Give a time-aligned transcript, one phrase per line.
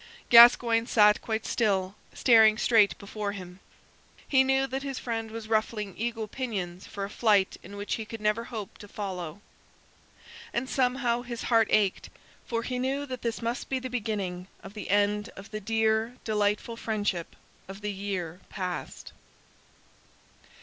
[0.31, 3.59] Gascoyne sat quite still, staring straight before him.
[4.27, 8.05] He knew that his friend was ruffling eagle pinions for a flight in which he
[8.05, 9.41] could never hope to follow,
[10.53, 12.09] and somehow his heart ached,
[12.47, 16.17] for he knew that this must be the beginning of the end of the dear,
[16.23, 17.35] delightful friendship
[17.67, 19.13] of the year past.